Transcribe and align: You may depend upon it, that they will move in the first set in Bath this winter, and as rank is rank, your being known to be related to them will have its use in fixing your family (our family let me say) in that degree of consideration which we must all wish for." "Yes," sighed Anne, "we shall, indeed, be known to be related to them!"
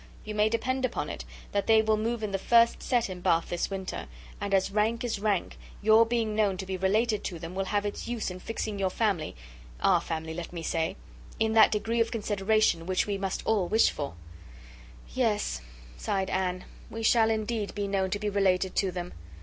You 0.25 0.33
may 0.33 0.49
depend 0.49 0.83
upon 0.83 1.11
it, 1.11 1.25
that 1.51 1.67
they 1.67 1.83
will 1.83 1.95
move 1.95 2.23
in 2.23 2.31
the 2.31 2.39
first 2.39 2.81
set 2.81 3.07
in 3.07 3.21
Bath 3.21 3.49
this 3.51 3.69
winter, 3.69 4.07
and 4.41 4.51
as 4.51 4.71
rank 4.71 5.03
is 5.03 5.19
rank, 5.19 5.59
your 5.79 6.07
being 6.07 6.35
known 6.35 6.57
to 6.57 6.65
be 6.65 6.75
related 6.75 7.23
to 7.25 7.37
them 7.37 7.53
will 7.53 7.65
have 7.65 7.85
its 7.85 8.07
use 8.07 8.31
in 8.31 8.39
fixing 8.39 8.79
your 8.79 8.89
family 8.89 9.35
(our 9.79 10.01
family 10.01 10.33
let 10.33 10.51
me 10.53 10.63
say) 10.63 10.95
in 11.39 11.53
that 11.53 11.71
degree 11.71 11.99
of 11.99 12.09
consideration 12.09 12.87
which 12.87 13.05
we 13.05 13.19
must 13.19 13.43
all 13.45 13.67
wish 13.67 13.91
for." 13.91 14.15
"Yes," 15.13 15.61
sighed 15.97 16.31
Anne, 16.31 16.65
"we 16.89 17.03
shall, 17.03 17.29
indeed, 17.29 17.75
be 17.75 17.87
known 17.87 18.09
to 18.09 18.17
be 18.17 18.27
related 18.27 18.75
to 18.77 18.89
them!" 18.89 19.13